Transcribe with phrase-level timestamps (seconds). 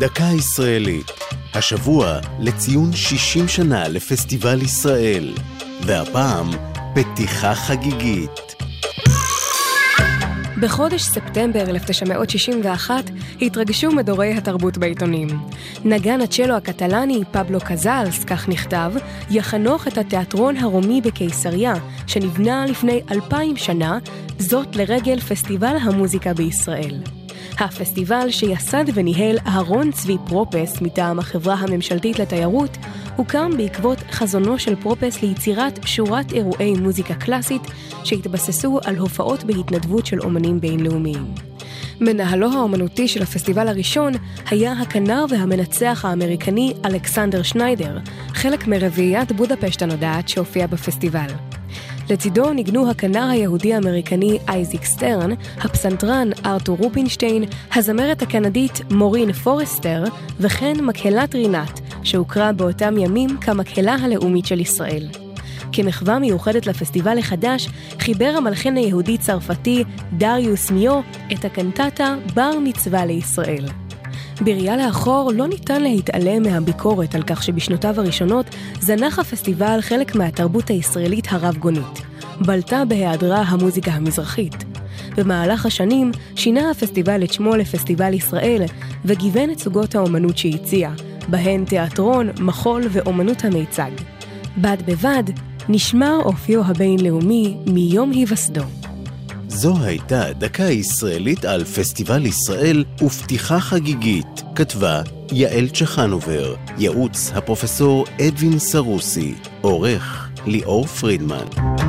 [0.00, 1.10] דקה ישראלית,
[1.54, 5.34] השבוע לציון 60 שנה לפסטיבל ישראל,
[5.80, 6.50] והפעם
[6.94, 8.54] פתיחה חגיגית.
[10.60, 13.10] בחודש ספטמבר 1961
[13.42, 15.28] התרגשו מדורי התרבות בעיתונים.
[15.84, 18.92] נגן הצ'לו הקטלני פבלו קזלס, כך נכתב,
[19.30, 21.74] יחנוך את התיאטרון הרומי בקיסריה,
[22.06, 23.98] שנבנה לפני אלפיים שנה,
[24.38, 27.19] זאת לרגל פסטיבל המוזיקה בישראל.
[27.64, 32.76] הפסטיבל שיסד וניהל אהרון צבי פרופס מטעם החברה הממשלתית לתיירות,
[33.16, 37.62] הוקם בעקבות חזונו של פרופס ליצירת שורת אירועי מוזיקה קלאסית
[38.04, 41.34] שהתבססו על הופעות בהתנדבות של אומנים בינלאומיים.
[42.00, 44.12] מנהלו האומנותי של הפסטיבל הראשון
[44.50, 47.98] היה הכנר והמנצח האמריקני אלכסנדר שניידר,
[48.28, 51.49] חלק מרביעיית בודפשט הנודעת שהופיע בפסטיבל.
[52.10, 60.04] לצידו ניגנו הכנר היהודי-אמריקני אייזיק סטרן, הפסנתרן ארתור רופינשטיין, הזמרת הקנדית מורין פורסטר,
[60.40, 65.08] וכן מקהלת רינת, שהוכרה באותם ימים כמקהלה הלאומית של ישראל.
[65.72, 67.68] כמחווה מיוחדת לפסטיבל החדש,
[67.98, 71.00] חיבר המלחין היהודי-צרפתי דריוס מיו
[71.32, 73.64] את הקנטטה בר מצווה לישראל.
[74.40, 78.46] בראייה לאחור לא ניתן להתעלם מהביקורת על כך שבשנותיו הראשונות
[78.80, 82.02] זנח הפסטיבל חלק מהתרבות הישראלית הרב-גונית.
[82.40, 84.64] בלטה בהיעדרה המוזיקה המזרחית.
[85.16, 88.62] במהלך השנים שינה הפסטיבל את שמו לפסטיבל ישראל
[89.04, 90.90] וגיוון את סוגות האומנות שהציע,
[91.28, 93.90] בהן תיאטרון, מחול ואומנות המיצג.
[94.58, 95.24] בד בבד
[95.68, 98.79] נשמר אופיו הבינלאומי מיום היווסדו.
[99.52, 108.58] זו הייתה דקה ישראלית על פסטיבל ישראל ופתיחה חגיגית, כתבה יעל צ'חנובר, ייעוץ הפרופסור אדווין
[108.58, 111.79] סרוסי, עורך ליאור פרידמן.